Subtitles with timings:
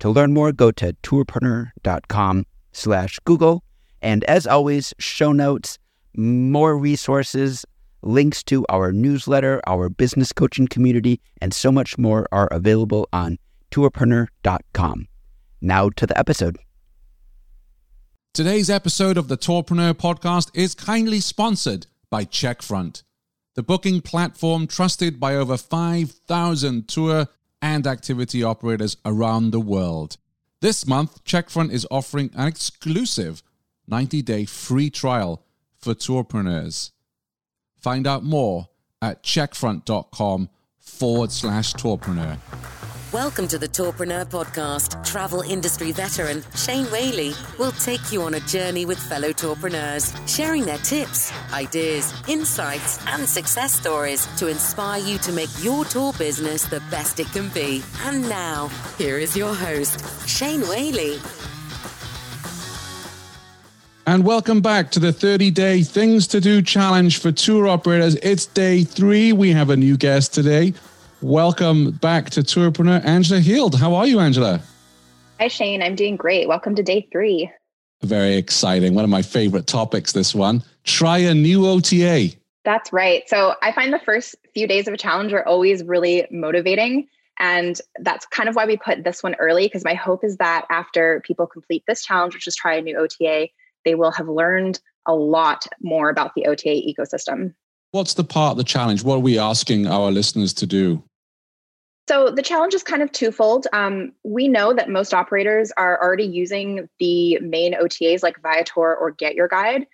[0.00, 3.64] To learn more, go to tourpreneur.com slash Google.
[4.02, 5.78] And as always, show notes,
[6.16, 7.64] more resources,
[8.02, 13.38] links to our newsletter, our business coaching community, and so much more are available on
[13.70, 15.08] tourpreneur.com.
[15.60, 16.56] Now to the episode.
[18.34, 23.02] Today's episode of the Tourpreneur podcast is kindly sponsored by Checkfront,
[23.54, 27.28] the booking platform trusted by over 5,000 tour
[27.60, 30.16] and activity operators around the world.
[30.60, 33.42] This month, Checkfront is offering an exclusive
[33.86, 35.42] 90 day free trial
[35.78, 36.90] for tourpreneurs.
[37.76, 38.68] Find out more
[39.00, 42.38] at checkfront.com forward slash tourpreneur.
[43.16, 45.02] Welcome to the Tourpreneur Podcast.
[45.02, 50.66] Travel industry veteran Shane Whaley will take you on a journey with fellow tourpreneurs, sharing
[50.66, 56.66] their tips, ideas, insights, and success stories to inspire you to make your tour business
[56.66, 57.82] the best it can be.
[58.02, 61.18] And now, here is your host, Shane Whaley.
[64.06, 68.16] And welcome back to the 30 day Things to Do challenge for tour operators.
[68.16, 69.32] It's day three.
[69.32, 70.74] We have a new guest today.
[71.22, 73.74] Welcome back to Tourpreneur, Angela Heald.
[73.74, 74.60] How are you, Angela?
[75.40, 75.82] Hi, Shane.
[75.82, 76.46] I'm doing great.
[76.46, 77.50] Welcome to day three.
[78.02, 78.94] Very exciting.
[78.94, 80.62] One of my favorite topics, this one.
[80.84, 82.32] Try a new OTA.
[82.64, 83.22] That's right.
[83.28, 87.08] So I find the first few days of a challenge are always really motivating.
[87.38, 90.66] And that's kind of why we put this one early, because my hope is that
[90.68, 93.48] after people complete this challenge, which is try a new OTA,
[93.86, 97.54] they will have learned a lot more about the OTA ecosystem.
[97.92, 99.04] What's the part of the challenge?
[99.04, 101.02] What are we asking our listeners to do?
[102.08, 103.66] So the challenge is kind of twofold.
[103.72, 109.10] Um, we know that most operators are already using the main OTAs like Viator or
[109.10, 109.86] Get Your Guide.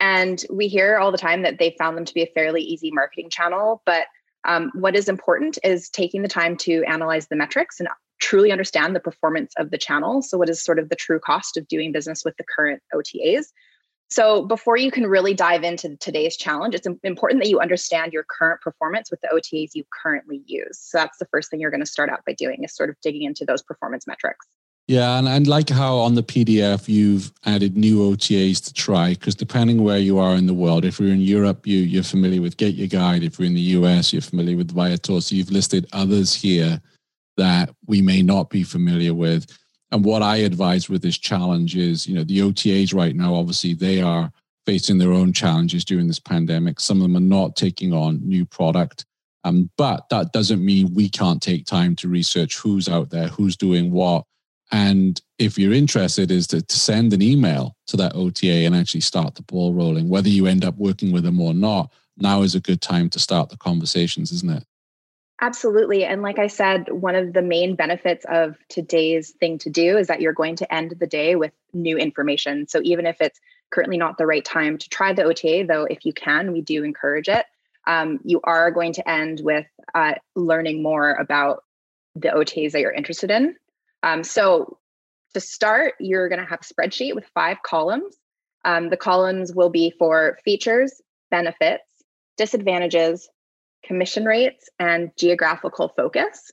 [0.00, 2.90] And we hear all the time that they found them to be a fairly easy
[2.90, 3.82] marketing channel.
[3.86, 4.06] But
[4.44, 7.88] um, what is important is taking the time to analyze the metrics and
[8.18, 10.22] truly understand the performance of the channel.
[10.22, 13.46] So, what is sort of the true cost of doing business with the current OTAs?
[14.10, 18.24] So, before you can really dive into today's challenge, it's important that you understand your
[18.24, 20.78] current performance with the OTAs you currently use.
[20.80, 22.96] So, that's the first thing you're going to start out by doing is sort of
[23.02, 24.46] digging into those performance metrics.
[24.90, 29.36] Yeah, and, and like how on the PDF you've added new OTAs to try, because
[29.36, 32.56] depending where you are in the world, if you're in Europe, you, you're familiar with
[32.56, 33.22] Get Your Guide.
[33.22, 35.20] If you're in the US, you're familiar with Viator.
[35.20, 36.82] So you've listed others here
[37.36, 39.56] that we may not be familiar with.
[39.92, 43.74] And what I advise with this challenge is, you know, the OTAs right now, obviously,
[43.74, 44.30] they are
[44.66, 46.78] facing their own challenges during this pandemic.
[46.78, 49.04] Some of them are not taking on new product.
[49.42, 53.56] Um, but that doesn't mean we can't take time to research who's out there, who's
[53.56, 54.24] doing what.
[54.70, 59.00] And if you're interested, is to, to send an email to that OTA and actually
[59.00, 60.08] start the ball rolling.
[60.08, 63.18] Whether you end up working with them or not, now is a good time to
[63.18, 64.64] start the conversations, isn't it?
[65.42, 66.04] Absolutely.
[66.04, 70.08] And like I said, one of the main benefits of today's thing to do is
[70.08, 72.68] that you're going to end the day with new information.
[72.68, 73.40] So even if it's
[73.70, 76.84] currently not the right time to try the OTA, though, if you can, we do
[76.84, 77.46] encourage it.
[77.86, 81.64] Um, you are going to end with uh, learning more about
[82.14, 83.56] the OTAs that you're interested in.
[84.02, 84.78] Um, so
[85.32, 88.14] to start, you're going to have a spreadsheet with five columns.
[88.66, 91.84] Um, the columns will be for features, benefits,
[92.36, 93.30] disadvantages,
[93.84, 96.50] commission rates, and geographical focus.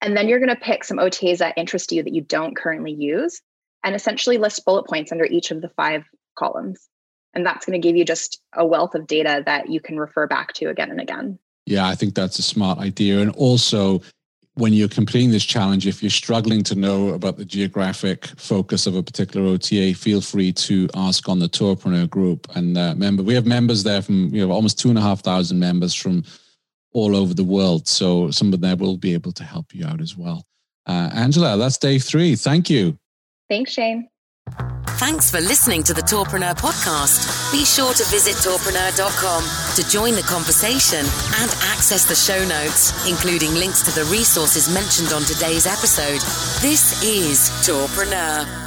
[0.00, 2.92] And then you're going to pick some OTAs that interest you that you don't currently
[2.92, 3.40] use
[3.84, 6.04] and essentially list bullet points under each of the five
[6.36, 6.88] columns.
[7.34, 10.26] And that's going to give you just a wealth of data that you can refer
[10.26, 11.38] back to again and again.
[11.66, 13.20] Yeah, I think that's a smart idea.
[13.20, 14.02] And also,
[14.54, 18.94] when you're completing this challenge, if you're struggling to know about the geographic focus of
[18.94, 22.46] a particular OTA, feel free to ask on the Tourpreneur group.
[22.54, 25.20] And uh, member, we have members there from you know almost two and a half
[25.20, 26.24] thousand members from
[26.94, 27.86] all over the world.
[27.86, 30.44] So some of them will be able to help you out as well.
[30.86, 32.36] Uh, Angela, that's day three.
[32.36, 32.98] Thank you.
[33.48, 34.08] Thanks, Shane.
[34.96, 37.50] Thanks for listening to the Tourpreneur podcast.
[37.50, 39.42] Be sure to visit tourpreneur.com
[39.76, 45.12] to join the conversation and access the show notes, including links to the resources mentioned
[45.12, 46.20] on today's episode.
[46.62, 48.63] This is Tourpreneur.